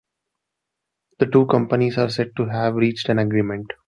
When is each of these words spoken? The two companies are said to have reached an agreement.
The 1.19 1.27
two 1.27 1.45
companies 1.45 1.99
are 1.99 2.09
said 2.09 2.35
to 2.37 2.45
have 2.47 2.73
reached 2.73 3.09
an 3.09 3.19
agreement. 3.19 3.71